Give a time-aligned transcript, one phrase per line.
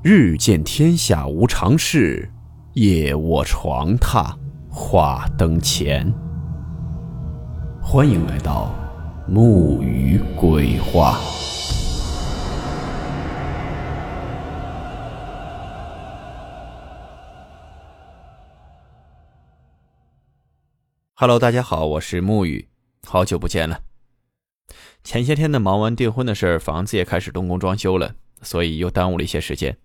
[0.00, 2.30] 日见天下无常事，
[2.74, 4.32] 夜卧床榻
[4.70, 6.14] 话灯前。
[7.82, 8.72] 欢迎来到
[9.26, 11.18] 木鱼鬼话。
[21.14, 22.68] Hello，大家好，我是木鱼，
[23.04, 23.80] 好久不见了。
[25.02, 29.76] 前些天呢，忙完订婚的事儿，房子也开始动工装修了，所以又耽误了一些时间。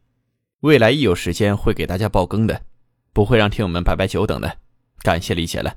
[0.63, 2.63] 未来一有时间会给大家爆更的，
[3.12, 4.59] 不会让听友们白白久等的，
[4.99, 5.76] 感谢理解了。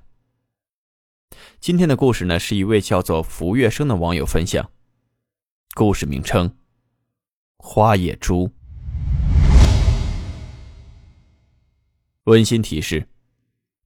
[1.59, 4.71] 今天的故事呢，是一位叫做福月生的网友分享，
[5.75, 6.49] 故事名称
[7.59, 8.47] 《花野猪》。
[12.27, 13.09] 温馨提示：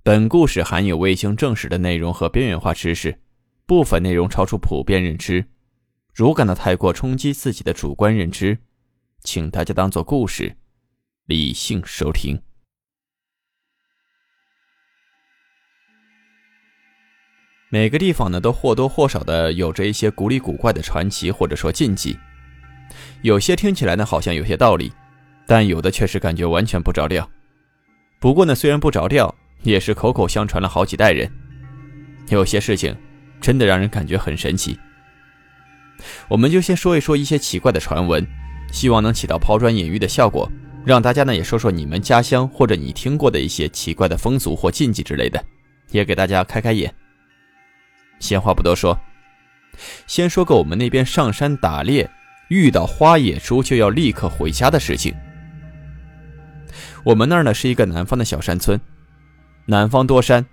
[0.03, 3.19] 本故事含有未经证实的内容和边缘化知识，
[3.65, 5.47] 部分内容超出普遍认知，
[6.15, 8.59] 如感到太过冲击自己的主观认知，
[9.23, 10.59] 请大家当做故事。
[11.31, 12.43] 理性收听。
[17.69, 22.19] 每个地方呢，都或多或少的有着一些古里古怪的传奇，或者说禁忌。
[23.23, 24.93] 有些听起来呢，好像有些道理，
[25.47, 27.31] 但有的确实感觉完全不着调。
[28.19, 31.31] 不过呢，虽然不着调，也是口口相传了好几代人。
[32.31, 32.93] 有些事情
[33.41, 34.77] 真的让人感觉很神奇。
[36.27, 38.27] 我们就先说一说一些奇怪的传闻，
[38.73, 40.51] 希望能起到抛砖引玉的效果。
[40.85, 45.45] 让大家呢也说说你们家乡或者你听过的一些奇怪的风俗或禁忌之类的，
[45.91, 46.93] 也给大家开开眼。
[48.19, 48.99] 闲话不多说，
[50.07, 52.09] 先说个我们那边上山打猎
[52.49, 55.15] 遇到花野猪就要立刻回家的事情。
[57.05, 58.81] 我们那儿呢是一个南方的小山村，
[59.67, 60.45] 南方多山，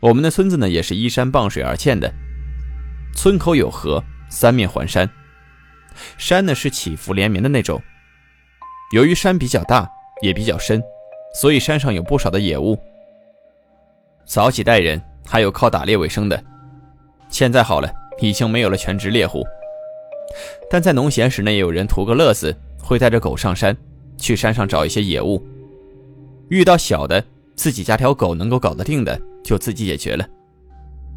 [0.00, 2.12] 我们的村子呢也是依山傍水而建的，
[3.14, 5.08] 村口有河，三面环山，
[6.18, 7.80] 山呢是起伏连绵的那种。
[8.92, 9.90] 由于山比较大，
[10.20, 10.82] 也比较深，
[11.34, 12.78] 所以山上有不少的野物。
[14.26, 16.44] 早几代人还有靠打猎为生的，
[17.30, 19.42] 现在好了，已经没有了全职猎户。
[20.70, 23.74] 但在农闲时呢，也有人图个乐子，会带着狗上山，
[24.18, 25.42] 去山上找一些野物。
[26.50, 27.24] 遇到小的，
[27.56, 30.24] 自己家条狗能够搞得定的，就自己解决了；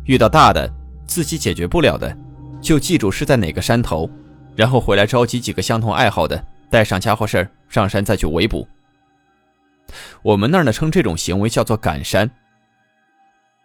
[0.06, 0.74] 遇到大的，
[1.06, 2.18] 自己解决不了的，
[2.62, 4.10] 就记住是在哪个山头，
[4.56, 6.42] 然后回来召集几个相同爱好的。
[6.68, 8.68] 带上家伙事儿上山再去围捕。
[10.22, 12.30] 我们那儿呢称这种行为叫做赶山。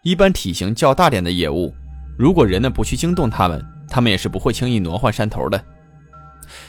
[0.03, 1.75] 一般体型较大点的野物，
[2.19, 5.65] 如果人呢不去惊动它们，它们也是不会轻易挪换山头的。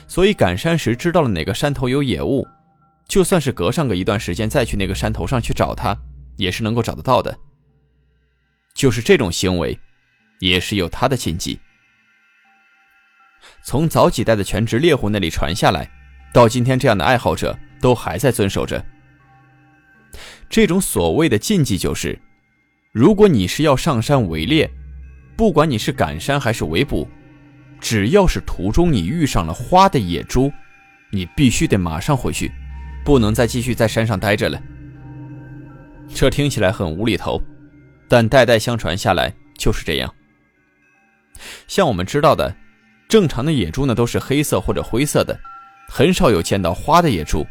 [0.08, 2.47] 所以赶山时知道了哪个山头有野物，
[3.08, 5.97] 就算是隔上个一段时间再去那个山头上去找它，
[6.38, 7.38] 也是能够找得到的。
[8.74, 9.78] 就是这种行为，
[10.40, 11.59] 也是有它的禁忌。
[13.64, 15.90] 从早几代的全职猎户那里传下来。
[16.34, 18.84] 到今天，这样的爱好者都还在遵守着
[20.50, 22.19] 这种所谓的禁忌，就是：
[22.92, 24.70] 如果你是要上山围猎，
[25.36, 27.08] 不管你是赶山还是围捕，
[27.80, 30.52] 只要是途中你遇上了花的野猪，
[31.12, 32.52] 你必须得马上回去，
[33.03, 34.62] 不能再继续在山上待着了。
[36.14, 37.41] 这听起来很无厘头，
[38.09, 40.14] 但代代相传下来就是这样。
[41.68, 42.53] 像我们知道的，
[43.08, 45.40] 正常的野猪呢，都是黑色或者灰色的。
[45.94, 47.46] 很少有见到花的野猪，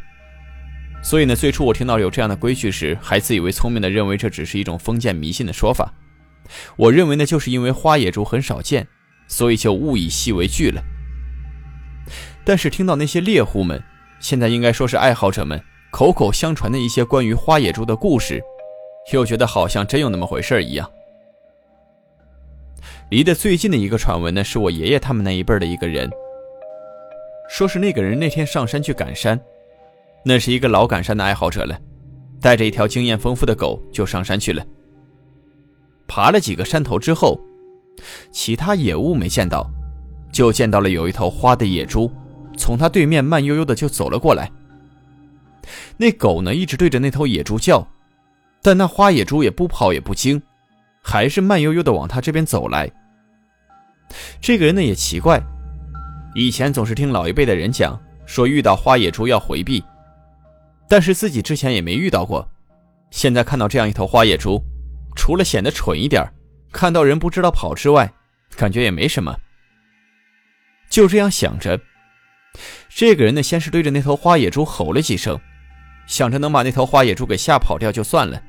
[1.03, 5.93] 所以呢，最初我听到有这样的规矩时，还自以为聪明的认为这只是一种封建迷信的说法。
[6.75, 8.87] 我认为呢，就是因为花野猪很少见，
[9.27, 10.81] 所以就物以稀为巨了。
[12.43, 13.79] 但是听到那些猎户们，
[14.19, 18.41] 现在应该说是爱好者们口口相传的一些关于花野猪的故事，
[19.13, 20.89] 又觉得好像真有那么回事一样。
[23.11, 26.09] 离得最近的一个传闻呢，是我爷爷他们那一辈的一个人。
[27.51, 29.37] 说是那个人那天上山去赶山，
[30.23, 31.77] 那是一个老赶山的爱好者了，
[32.39, 34.65] 带着一条经验丰富的狗就上山去了。
[36.07, 37.37] 爬了几个山头之后，
[38.31, 39.69] 其他野物没见到，
[40.31, 42.09] 就见到了有一头花的野猪，
[42.55, 44.49] 从他对面慢悠悠的就走了过来。
[45.97, 47.85] 那狗呢一直对着那头野猪叫，
[48.61, 50.41] 但那花野猪也不跑也不惊，
[51.03, 52.89] 还是慢悠悠的往他这边走来。
[54.39, 55.37] 这个人呢也奇怪。
[56.33, 59.83] 以前总是听老一辈的人讲，说遇到花野猪要回避，
[60.87, 62.47] 但是自己之前也没遇到过。
[63.09, 64.61] 现在看到这样一头花野猪，
[65.13, 66.25] 除了显得蠢一点，
[66.71, 68.09] 看到人不知道跑之外，
[68.55, 69.37] 感觉也没什么。
[70.89, 71.77] 就这样想着，
[72.87, 75.37] 这个人呢，先是对着那头花野猪吼了几声，
[76.07, 78.41] 想着能把那头花野猪给吓跑掉就算了。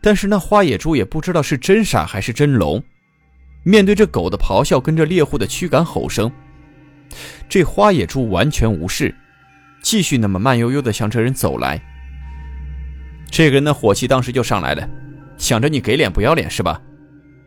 [0.00, 2.82] 但是那花野猪也不知道是真傻还是真聋。
[3.62, 6.30] 面对着狗的咆哮，跟着猎户的驱赶吼声，
[7.48, 9.14] 这花野猪完全无视，
[9.82, 11.80] 继续那么慢悠悠地向这人走来。
[13.30, 14.88] 这个人的火气当时就上来了，
[15.36, 16.80] 想着你给脸不要脸是吧？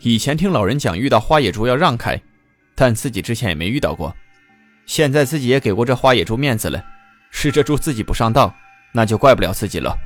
[0.02, 2.20] 以前听老人讲，遇到花野猪要让开，
[2.76, 4.16] 但自己之前也没遇到过，
[4.86, 6.84] 现在自己也给过这花野猪面子了，
[7.30, 8.54] 是这猪自己不上当，
[8.94, 9.98] 那就怪不了自己了。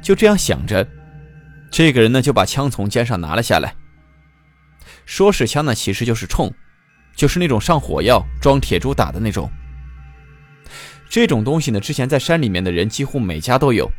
[0.00, 0.86] 就这样想着，
[1.70, 3.74] 这个人呢就把枪从肩上拿了下来。
[5.08, 6.52] 说是枪呢，其实就是铳，
[7.16, 9.50] 就是那种上火药装铁珠打的那种。
[11.08, 13.90] 这种东西呢，之前在山里面的人几乎每家都有，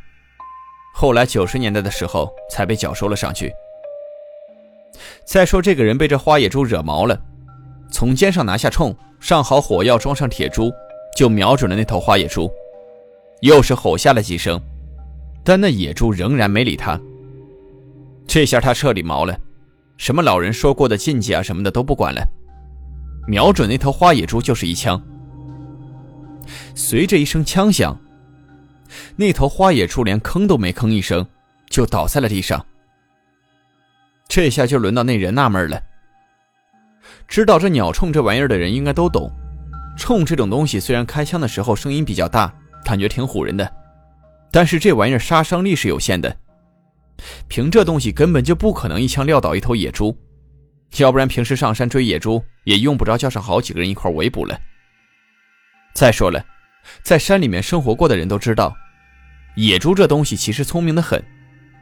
[0.93, 3.51] 后来九十年代的时候才被缴收了上去。
[5.25, 7.19] 再说这个人被这花野猪惹毛了，
[7.91, 10.71] 从肩上拿下铳，上好火药，装上铁珠，
[11.17, 12.47] 就瞄准了那头花野猪，
[13.41, 14.61] 又是吼下了几声，
[15.43, 17.01] 但那野猪仍然没理他。
[18.27, 19.35] 这下他彻底毛了。
[19.99, 22.25] 什么老人说过的禁忌啊什么的都不管了，
[23.27, 24.99] 瞄准那头花野猪就是一枪。
[26.73, 27.95] 随着一声枪响，
[29.17, 31.27] 那头花野猪连吭都没吭一声，
[31.69, 32.65] 就倒在了地上。
[34.29, 35.79] 这下就轮到那人纳闷了。
[37.27, 39.29] 知道这鸟铳这玩意儿的人应该都懂，
[39.97, 42.51] 铳这种东西虽然开枪的时候声音比较大，
[42.85, 43.69] 感觉挺唬人的，
[44.49, 46.33] 但是这玩意儿杀伤力是有限的。
[47.47, 50.17] 凭这东西根本就不可能一枪撂倒一头野猪，
[50.97, 54.59] 要不然平时上山追野猪也用不着叫上好几个人一块围捕了。
[55.93, 56.45] 再说了，
[57.03, 58.75] 在山里面生活过的人都知道，
[59.55, 61.21] 野猪这东西其实聪明的很，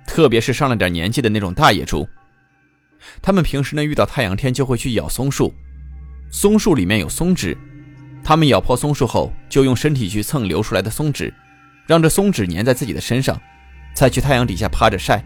[0.08, 2.08] 特别是上了点年纪的那种大野猪。
[3.22, 5.54] 他们平时呢遇到太阳天就会去咬松树，
[6.32, 7.56] 松树里面有松脂，
[8.24, 11.32] 他们咬破松树后就用身体去蹭流出来的松脂，
[11.86, 13.40] 让这松脂粘在自己的身上。
[13.98, 15.26] 再去太阳底下趴着晒，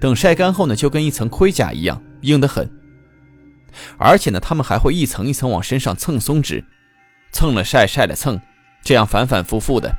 [0.00, 2.66] 等晒干后呢，就跟一层盔甲一样，硬得很。
[3.98, 6.64] 而且呢，他们还会一层一层往身上蹭松脂，
[7.32, 8.40] 蹭了晒，晒了蹭，
[8.82, 9.94] 这样反反复复的。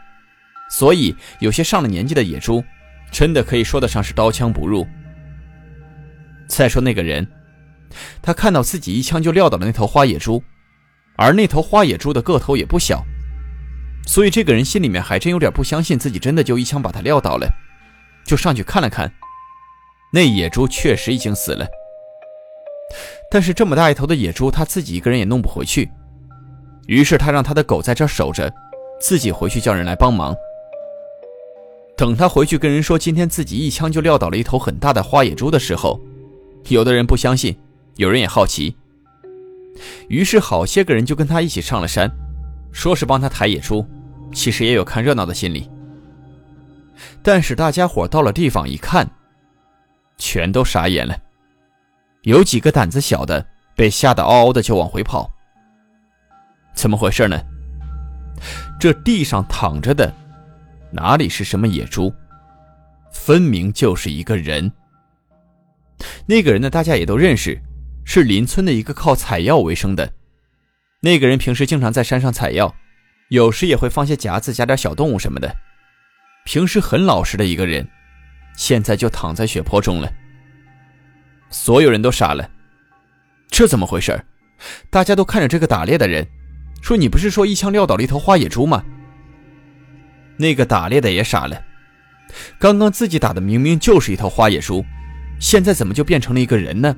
[0.72, 2.63] 所以有些上了年纪的野猪，
[3.12, 4.88] 真的可以说得上是刀枪不入。
[6.48, 7.28] 再说那个人，
[8.24, 10.44] 他看到自己一枪就撂倒了那头花野猪，
[11.16, 13.06] 而那头花野猪的个头也不小。
[14.12, 17.48] 所以这个人心里面还真有点不相信自己真的就一枪把他撂倒了，
[18.25, 19.10] 就上去看了看，
[20.12, 21.66] 那野猪确实已经死了。
[23.31, 25.90] 但是这么大一头的野猪，他自己一个人也弄不回去，
[26.88, 28.54] 于是他让他的狗在这守着，
[29.00, 30.36] 自己回去叫人来帮忙。
[31.96, 35.98] 等他回去跟人说今天自己一枪就撂倒了一头很大的花野猪的时候，
[36.68, 37.58] 有的人不相信，
[37.96, 38.75] 有人也好奇，
[40.10, 42.12] 于是好些个人就跟他一起上了山。
[42.74, 43.86] 说是帮他抬野猪，
[44.33, 45.69] 其实也有看热闹的心理。
[47.22, 49.10] 但是大家伙到了地方一看，
[50.18, 51.18] 全都傻眼了。
[52.24, 53.45] 有几个胆子小的
[53.75, 55.31] 被吓得嗷嗷的就往回跑。
[56.74, 57.39] 怎么回事呢？
[58.80, 60.12] 这地上躺着的，
[60.92, 62.13] 哪里是什么野猪，
[63.12, 64.72] 分明就是一个人。
[66.25, 67.62] 那个人呢，大家也都认识，
[68.06, 70.12] 是邻村的一个靠采药为生的。
[71.01, 72.74] 那个人平时经常在山上采药，
[73.31, 75.56] 有时也会放些夹子夹点小动物什么的，
[76.44, 77.88] 平时很老实的一个人，
[78.57, 80.12] 现在就躺在血泊中了。
[81.50, 82.50] 所有人都傻了，
[83.48, 84.22] 这怎么回事？
[84.89, 86.27] 大家都看着这个打猎的人，
[86.82, 88.84] 说：“你不是说一枪撂倒了一头花野猪吗？”
[90.36, 91.63] 那个打猎的也傻了，
[92.60, 94.84] 刚刚自己打的明明就是一头花野猪，
[95.39, 96.94] 现在怎么就变成了一个人呢？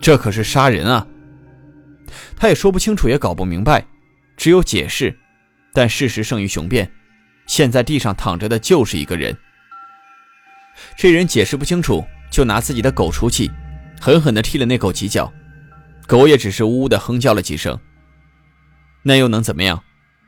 [0.00, 1.06] 这可是杀人啊！
[2.36, 3.84] 他也说不清楚，也搞不明白，
[4.38, 5.14] 只有解释。
[5.76, 6.90] 但事实胜于雄辩，
[7.46, 9.36] 现在地上躺着的就是一个人。
[10.96, 13.50] 这人解释不清楚，就拿自己的狗出气，
[14.00, 15.30] 狠狠地踢了那狗几脚。
[16.06, 17.78] 狗也只是呜呜地哼叫了几声。
[19.02, 19.78] 那又能怎么样？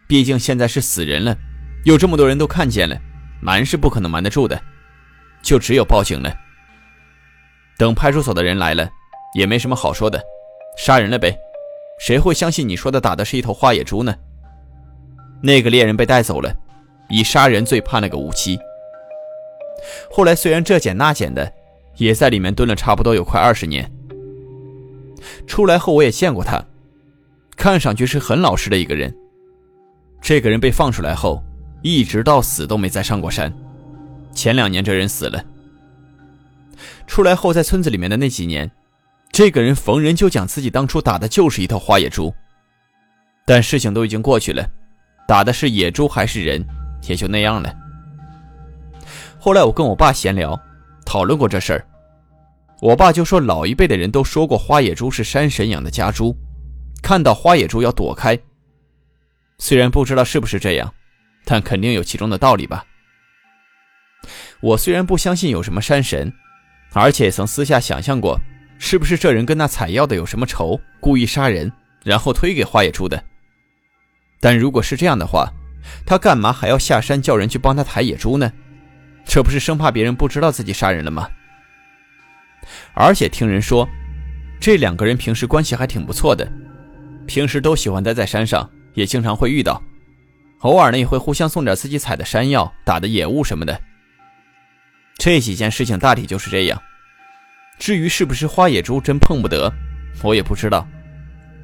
[0.07, 1.35] 毕竟现在是死人了，
[1.87, 3.01] 有这么多人都看见了，
[3.41, 4.63] 瞒是不可能瞒得住的，
[5.41, 6.31] 就只有报警了。
[7.79, 8.87] 等派出所的人来了，
[9.35, 10.23] 也没什么好说的，
[10.77, 11.35] 杀人了呗。
[11.99, 14.15] 谁会相信你说的打的是一头花野猪呢？
[15.43, 16.55] 那个猎人被带走了，
[17.09, 18.59] 以杀人罪判了个无期。
[20.11, 21.53] 后来虽然这捡那捡的，
[21.97, 23.91] 也在里面蹲了差不多有快二十年。
[25.47, 26.65] 出来后我也见过他，
[27.57, 29.15] 看上去是很老实的一个人。
[30.21, 31.43] 这个人被放出来后，
[31.83, 33.53] 一直到死都没再上过山。
[34.33, 35.45] 前两年这人死了。
[37.07, 38.71] 出来后在村子里面的那几年。
[39.31, 42.35] 这个人逢人就讲自己当初打的就是一头花野猪，
[43.47, 44.67] 但事情都已经过去了，
[45.29, 46.67] 打的是野猪还是人，
[47.07, 47.71] 也就那样了。
[49.39, 50.59] 后来我跟我爸闲聊，
[51.05, 51.87] 讨论过这事儿，
[52.81, 56.35] 我爸就说老一辈的人都说过花野猪是山神养的家猪，
[57.03, 58.39] 看到花野猪要躲开。
[59.59, 60.91] 虽然不知道是不是这样，
[61.45, 62.83] 但肯定有其中的道理吧。
[64.61, 66.33] 我虽然不相信有什么山神，
[66.95, 68.41] 而且曾私下想象过，
[68.79, 71.71] 是不是这人跟那采药的有什么仇，故意杀人，
[72.03, 73.23] 然后推给花野猪的。
[74.41, 75.53] 但如果是这样的话，
[76.07, 78.53] 他干嘛还要下山叫人去帮他抬野猪呢？
[79.25, 81.29] 这不是生怕别人不知道自己杀人了吗？
[82.95, 83.89] 而且听人说，
[84.61, 86.51] 这两个人平时关系还挺不错的，
[87.27, 89.83] 平时都喜欢待在山上，也经常会遇到，
[90.61, 93.81] 偶尔呢也会互相送点自己采的山药、打的野物什么的。
[95.17, 96.81] 这几件事情大体就是这样。
[97.79, 99.73] 至于是不是花野猪真碰不得，
[100.23, 100.87] 我也不知道。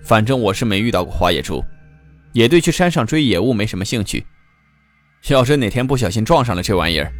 [0.02, 1.64] 反正我是没遇到过花野猪，
[2.34, 4.26] 也对去山上追野物没什么兴趣。
[5.28, 7.10] 要是哪天不小心撞上了这玩意儿，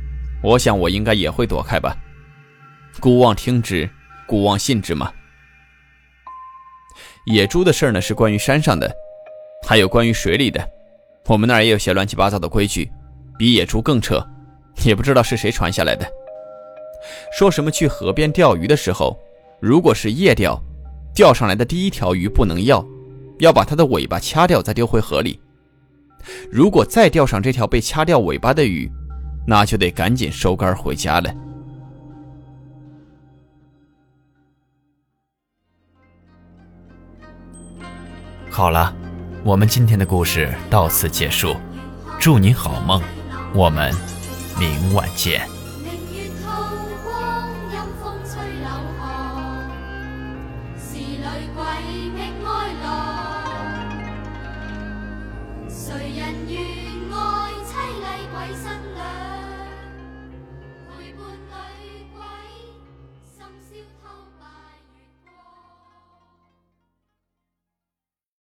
[0.43, 1.97] 我想我应该也会躲开吧。
[3.01, 3.89] 姑妄听之，
[4.27, 5.11] 姑妄信之嘛。
[7.27, 8.93] 野猪的事儿呢，是关于山上的，
[9.67, 10.63] 还有关于水里的。
[11.27, 12.91] 我们那儿也有些乱七八糟的规矩，
[13.39, 14.23] 比野猪更扯，
[14.85, 16.07] 也不知道是谁传下来的。
[17.39, 19.19] 说什么去河边钓鱼的时候，
[19.61, 20.61] 如果是夜钓，
[21.15, 22.85] 钓上来的第一条鱼不能要，
[23.39, 25.41] 要把它的尾巴掐掉再丢回河里。
[26.51, 28.91] 如果再钓上这条被掐掉尾巴的鱼，
[29.47, 31.35] 那就得赶紧收竿回家了。
[38.51, 38.95] 好了，
[39.43, 41.57] 我们今天的故事到此结束，
[42.21, 43.03] 祝您好梦，
[43.53, 43.93] 我们
[44.59, 45.54] 明晚见。